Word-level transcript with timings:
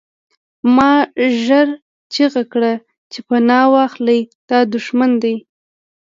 ما 0.75 0.91
ژر 1.43 1.67
چیغې 2.13 2.43
کړې 2.53 2.73
چې 3.11 3.19
پناه 3.27 3.67
واخلئ 3.73 4.19
دا 4.49 4.59
دښمن 4.73 5.11
دی 5.23 5.35